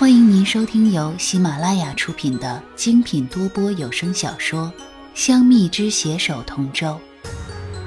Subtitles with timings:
[0.00, 4.72] 欢迎您收听由喜马拉雅出品的精品多播有声小说
[5.12, 6.98] 《香蜜之携手同舟》，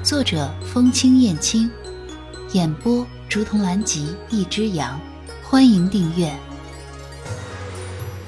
[0.04, 1.68] 作者风清燕青，
[2.52, 5.00] 演播竹筒兰吉一只羊。
[5.42, 6.32] 欢迎订阅。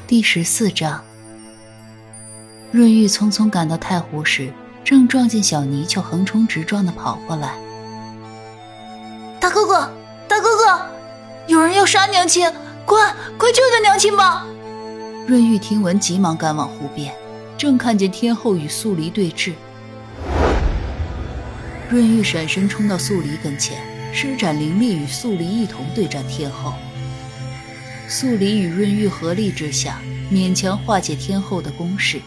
[0.05, 1.01] 第十四章，
[2.73, 7.57] 润玉匆匆赶到太湖时，正撞见小泥鳅横冲直撞的跑过来。
[9.39, 9.89] 大哥哥，
[10.27, 10.87] 大哥哥，
[11.47, 12.51] 有人要杀娘亲！
[12.87, 14.47] 快快救救娘亲吧！
[15.27, 17.13] 润玉听闻，急忙赶往湖边，
[17.59, 19.55] 正看见天后与素离对峙。
[21.91, 26.75] 润玉闪身冲到素离跟前，施展灵力与素离一同对战天后。
[28.07, 30.01] 素离与润玉合力之下，
[30.31, 32.21] 勉强化解天后的攻势。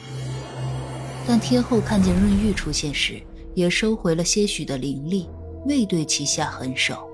[1.26, 3.22] 但天后看见润玉出现时，
[3.56, 5.30] 也收回了些许的灵力，
[5.66, 7.09] 未对其下狠手。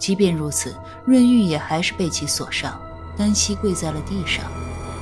[0.00, 2.80] 即便如此，润玉也还是被其所伤，
[3.18, 4.50] 单膝跪在了地上，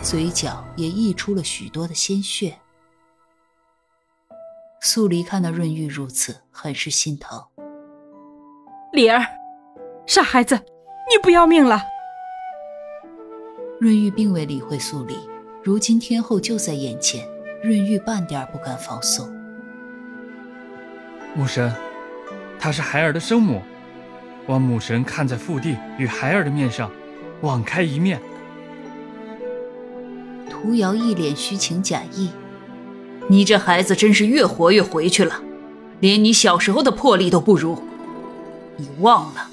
[0.02, 2.58] 嘴角也溢出了许多的鲜血。
[4.80, 7.40] 素离看到润玉如此，很是心疼。
[8.92, 9.24] 李儿，
[10.04, 11.80] 傻孩子，你不要命了！
[13.80, 15.16] 润玉并未理会素离，
[15.62, 17.24] 如今天后就在眼前，
[17.62, 19.32] 润玉半点不敢放松。
[21.36, 21.72] 母神，
[22.58, 23.62] 她是孩儿的生母。
[24.48, 26.90] 望母神看在父帝与孩儿的面上，
[27.42, 28.20] 网开一面。
[30.50, 32.30] 屠瑶一脸虚情假意
[33.28, 35.42] ：“你这孩子真是越活越回去了，
[36.00, 37.78] 连你小时候的魄力都不如。
[38.76, 39.50] 你忘了，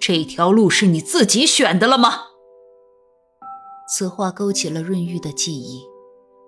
[0.00, 2.08] 这条路是你自己选的了吗？”
[3.94, 5.82] 此话勾起了润玉的记忆。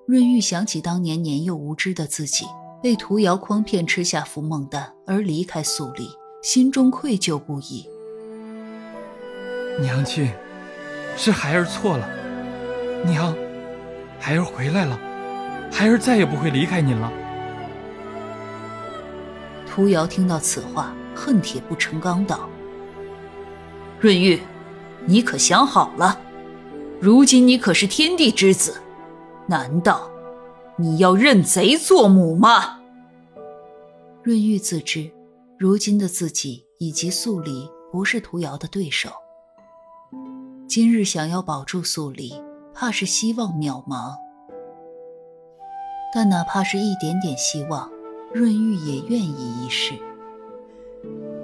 [0.06, 2.46] 润玉想起当年年幼无知的自己，
[2.82, 6.08] 被屠瑶诓骗吃下浮梦丹而离开素里。
[6.44, 7.88] 心中愧疚不已。
[9.80, 10.30] 娘亲，
[11.16, 12.06] 是孩儿错了。
[13.06, 13.34] 娘，
[14.20, 15.00] 孩儿回来了，
[15.72, 17.10] 孩儿再也不会离开您了。
[19.66, 22.46] 屠瑶听到此话，恨铁不成钢道
[23.98, 24.38] ：“润玉，
[25.06, 26.20] 你可想好了？
[27.00, 28.76] 如今你可是天地之子，
[29.46, 30.10] 难道
[30.76, 32.80] 你要认贼作母吗？”
[34.22, 35.10] 润玉自知。
[35.56, 39.10] 如今的自己以及素离不是涂瑶的对手。
[40.66, 42.34] 今日想要保住素离，
[42.74, 44.16] 怕是希望渺茫。
[46.12, 47.88] 但哪怕是一点点希望，
[48.32, 49.94] 润玉也愿意一试。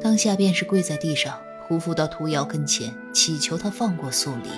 [0.00, 1.38] 当下便是跪在地上，
[1.68, 4.50] 匍匐到涂瑶跟前，祈求他放过素离。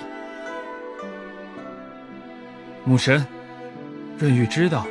[2.85, 3.23] 母神，
[4.17, 4.87] 润玉知道，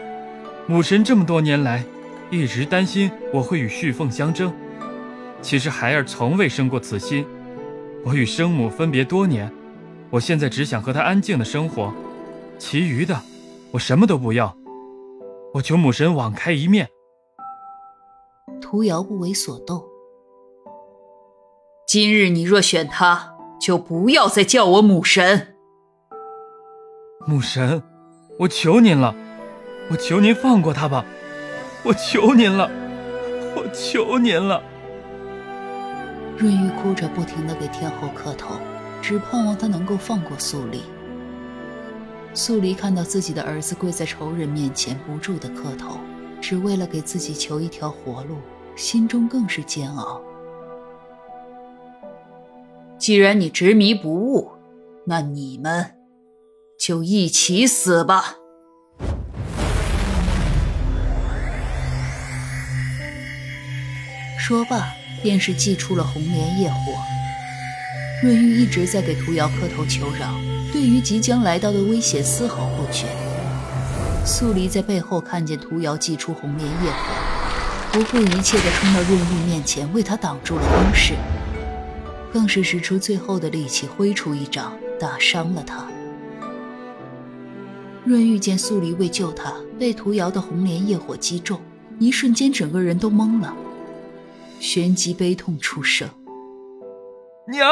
[0.68, 1.84] 母神这么多年来。
[2.32, 4.50] 一直担心我会与旭凤相争，
[5.43, 7.26] 其实孩儿从未生过此心。
[8.06, 9.53] 我与生母分别多年，
[10.09, 11.92] 我现在只想和她安静的生活，
[12.59, 13.21] 其余的
[13.71, 14.56] 我什么都不要。
[15.53, 16.88] 我求母神网开一面。
[18.62, 19.84] 屠瑶不为所动。
[21.87, 25.54] 今日你若选他，就不要再叫我母神。
[27.26, 27.82] 母神，
[28.38, 29.15] 我求您了，
[29.91, 31.04] 我求您放过他吧。
[31.84, 32.70] 我求您了，
[33.56, 34.62] 我求您了。
[36.38, 38.54] 润玉哭着不停的给天后磕头，
[39.00, 40.82] 只盼望他能够放过素离。
[42.34, 45.98] 素离看到自己的儿子跪在仇人面前不住的磕头，
[46.41, 48.37] 只为了给自己求一条活路，
[48.76, 50.22] 心中更是煎熬。
[52.97, 54.53] 既然你执迷不悟，
[55.04, 55.97] 那你们
[56.78, 58.37] 就一起死吧。
[64.44, 64.92] 说罢，
[65.22, 66.76] 便是祭出了红莲业火。
[68.20, 70.34] 润玉一直在给屠瑶磕头求饶，
[70.72, 73.06] 对于即将来到的危险丝毫不觉。
[74.26, 81.14] 素离在背后看见屠瑶祭出红莲业火，不顾一切地冲到润玉面前，为他挡住了攻势，
[82.32, 85.86] 更是使出最后的力气挥出一掌，打伤了他。
[88.04, 91.60] 润玉见素离为救他，被屠瑶的红莲业火击中，
[92.00, 93.54] 一瞬间整个人都懵了。
[94.62, 96.09] 旋即悲痛出声。
[97.48, 97.68] 娘。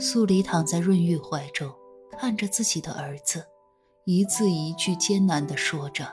[0.00, 1.70] 素离躺在润玉怀中，
[2.18, 3.44] 看着自己的儿子，
[4.06, 6.06] 一字一句艰难的说着：“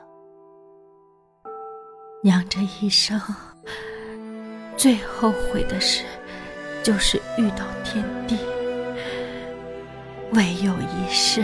[2.23, 3.17] 娘这一生
[4.75, 6.03] 最后悔的事，
[6.83, 8.35] 就是遇到天帝。
[10.33, 11.41] 唯有一事，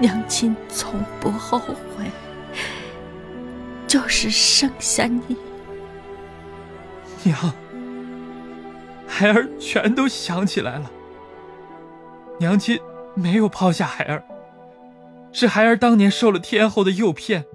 [0.00, 2.10] 娘亲从不后悔。”
[3.88, 5.34] 就是生下你，
[7.24, 7.36] 娘，
[9.06, 10.90] 孩儿全都想起来了。
[12.38, 12.78] 娘亲
[13.14, 14.22] 没有抛下孩儿，
[15.32, 17.46] 是孩儿当年受了天后的诱骗，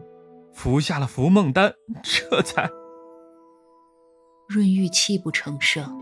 [0.52, 2.68] 服下了服梦丹，这才……
[4.48, 6.00] 润玉泣不成声。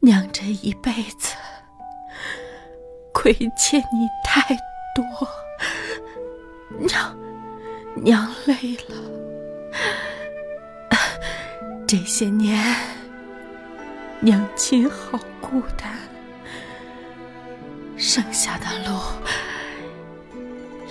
[0.00, 1.34] 娘这一辈子
[3.14, 4.54] 亏欠你太
[4.94, 5.26] 多，
[6.78, 7.16] 娘
[7.96, 8.54] 娘累
[8.88, 8.96] 了。
[11.86, 12.76] 这些年，
[14.20, 15.96] 娘亲好孤单，
[17.96, 18.98] 剩下的路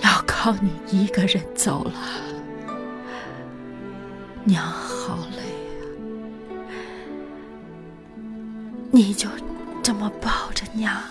[0.02, 1.92] 要靠你一个人走了。
[4.44, 5.42] 娘好累
[5.80, 5.84] 啊，
[8.90, 9.28] 你就
[9.82, 11.02] 这么抱着娘，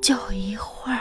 [0.00, 1.00] 就一会儿，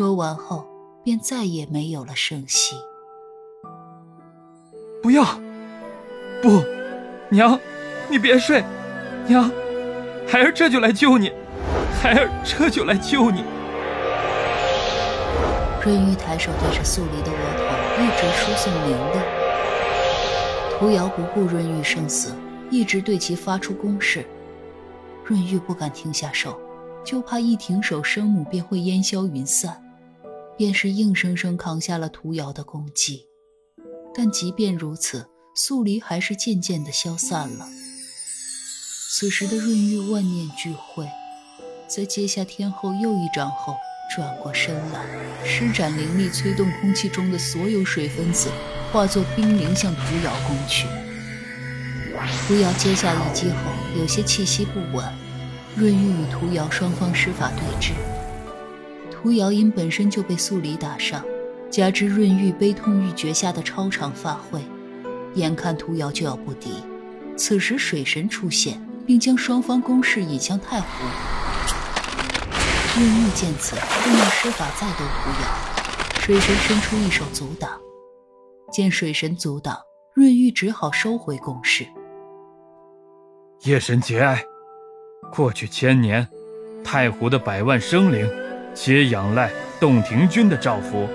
[0.00, 0.64] 说完后，
[1.04, 2.74] 便再也没有了声息。
[5.02, 5.22] 不要，
[6.40, 6.64] 不，
[7.28, 7.60] 娘，
[8.08, 8.64] 你别睡，
[9.26, 9.50] 娘，
[10.26, 11.30] 孩儿这就来救你，
[12.00, 13.44] 孩儿这就来救你。
[15.84, 19.18] 润玉抬手对着素离的额头，一直输送灵力。
[20.78, 22.32] 涂瑶不顾润玉生死，
[22.70, 24.24] 一直对其发出攻势。
[25.26, 26.58] 润玉不敢停下手。
[27.02, 29.82] 就怕一停手，生母便会烟消云散，
[30.60, 33.24] 便是硬生生扛下了屠瑶的攻击。
[34.14, 37.66] 但即便如此，素离还是渐渐的消散了。
[39.10, 41.08] 此时的润玉万念俱灰，
[41.88, 43.74] 在接下天后又一掌后，
[44.14, 45.06] 转过身来，
[45.46, 48.50] 施展灵力，催动空气中的所有水分子
[48.92, 50.86] 化作冰凌向屠瑶攻去。
[52.46, 53.56] 屠瑶接下一击后，
[53.98, 55.10] 有些气息不稳。
[55.74, 57.92] 润玉与屠瑶双方施法对峙，
[59.22, 61.22] 涂瑶因本身就被素离打伤，
[61.68, 64.64] 加之润玉悲痛欲绝下的超常发挥，
[65.34, 66.82] 眼看涂瑶就要不敌。
[67.36, 70.86] 此时水神出现，并将双方攻势引向太湖。
[72.96, 77.78] 润玉见此，便要施法再斗屠瑶，水神伸出一手阻挡。
[78.72, 79.76] 见水神阻挡，
[80.14, 81.86] 润玉只好收回攻势。
[83.64, 84.42] 夜神节哀。
[85.30, 86.26] 过去千年，
[86.82, 88.26] 太湖的百万生灵，
[88.74, 91.08] 皆仰赖洞庭君的照拂。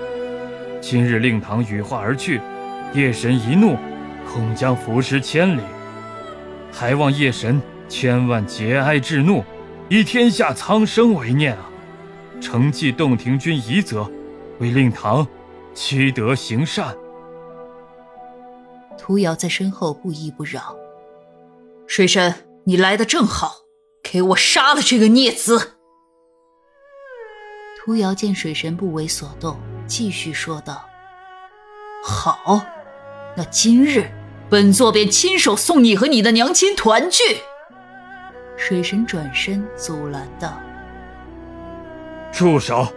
[0.80, 2.40] 今日令堂羽化而去，
[2.92, 3.76] 夜神一怒，
[4.30, 5.60] 恐将浮尸千里。
[6.72, 9.42] 还望夜神千万节哀治怒，
[9.88, 11.70] 以天下苍生为念啊！
[12.40, 14.10] 承继洞庭君遗泽，
[14.58, 15.26] 为令堂
[15.72, 16.94] 积德行善。
[18.98, 20.76] 涂瑶在身后不依不饶
[21.86, 23.62] ：“水神，你来的正好。”
[24.08, 25.75] 给我杀了这个孽子！
[27.86, 29.56] 屠瑶见水神不为所动，
[29.86, 30.84] 继续说道
[32.02, 32.60] ：“好，
[33.36, 34.10] 那今日
[34.50, 37.22] 本座便亲手送你和你的娘亲团聚。”
[38.58, 40.60] 水神转身阻拦道
[42.34, 42.88] ：“住手！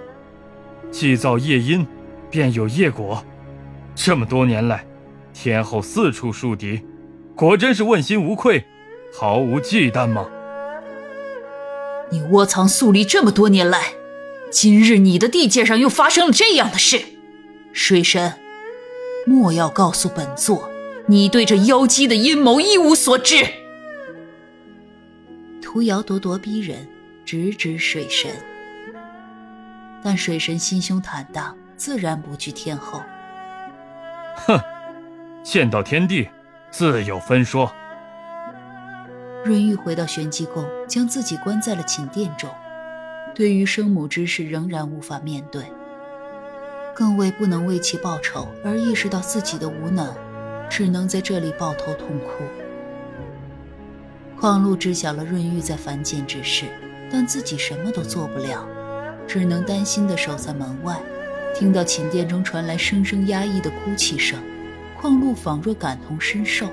[0.90, 1.86] 既造夜因，
[2.32, 3.24] 便有业果。
[3.94, 4.84] 这么多年来，
[5.36, 6.84] 天后四处树敌，
[7.36, 8.66] 果真是问心无愧，
[9.16, 10.28] 毫无忌惮吗？”
[12.10, 13.94] 你窝藏素离这么多年来，
[14.52, 17.04] 今日你的地界上又发生了这样的事，
[17.72, 18.34] 水神，
[19.26, 20.70] 莫要告诉本座，
[21.08, 23.46] 你对这妖姬的阴谋一无所知。
[25.62, 26.88] 屠瑶咄咄逼人，
[27.24, 28.32] 直指水神，
[30.04, 33.04] 但水神心胸坦荡，自然不惧天后。
[34.36, 34.60] 哼，
[35.44, 36.28] 见到天地，
[36.72, 37.72] 自有分说。
[39.46, 42.50] 润玉回到玄机宫，将自己关在了寝殿中。
[43.40, 45.64] 对于生母之事，仍然无法面对，
[46.94, 50.14] 更为不能为其报仇而意识到自己的无能，
[50.70, 52.44] 只能在这里抱头痛哭。
[54.38, 56.66] 况路知晓了润玉在凡间之事，
[57.10, 58.68] 但自己什么都做不了，
[59.26, 61.00] 只能担心地守在门外。
[61.56, 64.38] 听到寝殿中传来声声压抑的哭泣声，
[65.00, 66.68] 况路仿若感同身受。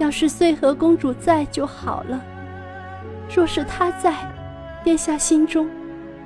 [0.00, 2.20] 要是穗禾公主在就好了。
[3.32, 4.16] 若是她在，
[4.84, 5.68] 殿下心中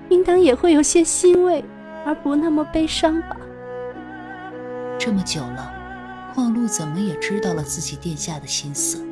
[0.08, 1.64] 应当也会有些欣慰，
[2.04, 3.36] 而不那么悲伤吧。
[4.98, 5.72] 这么久了，
[6.34, 9.04] 况路怎么也知道了自己殿下的心思，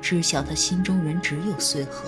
[0.00, 2.04] 知晓他心中人只有穗禾，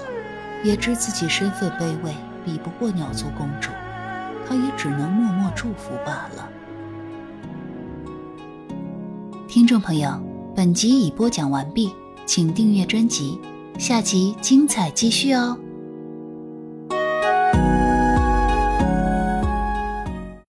[0.62, 2.12] 也知自己身份卑微，
[2.45, 3.71] 比不过鸟族公主，
[4.49, 6.49] 他也只能默默祝福罢了。
[9.47, 10.26] 听众朋友。
[10.57, 11.95] 本集已播讲完毕，
[12.26, 13.38] 请订阅专辑，
[13.78, 15.57] 下集精彩继续哦。